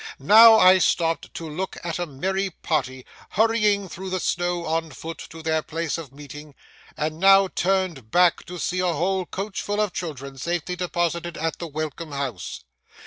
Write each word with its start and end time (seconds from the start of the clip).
Now 0.17 0.57
I 0.57 0.79
stopped 0.79 1.31
to 1.35 1.47
look 1.47 1.77
at 1.83 1.99
a 1.99 2.07
merry 2.07 2.49
party 2.49 3.05
hurrying 3.29 3.87
through 3.87 4.09
the 4.09 4.19
snow 4.19 4.65
on 4.65 4.89
foot 4.89 5.19
to 5.29 5.43
their 5.43 5.61
place 5.61 5.99
of 5.99 6.11
meeting, 6.11 6.55
and 6.97 7.19
now 7.19 7.49
turned 7.49 8.09
back 8.09 8.43
to 8.47 8.57
see 8.57 8.79
a 8.79 8.93
whole 8.93 9.27
coachful 9.27 9.79
of 9.79 9.93
children 9.93 10.39
safely 10.39 10.75
deposited 10.75 11.37
at 11.37 11.59
the 11.59 11.67
welcome 11.67 12.13
house. 12.13 12.63